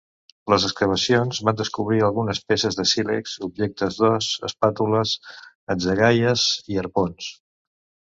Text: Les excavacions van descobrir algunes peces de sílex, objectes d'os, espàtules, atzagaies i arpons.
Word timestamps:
Les 0.51 0.63
excavacions 0.67 1.41
van 1.49 1.57
descobrir 1.57 1.99
algunes 2.07 2.39
peces 2.51 2.77
de 2.79 2.85
sílex, 2.91 3.35
objectes 3.47 3.99
d'os, 3.99 4.29
espàtules, 4.49 5.13
atzagaies 5.75 6.47
i 6.75 6.81
arpons. 6.85 7.29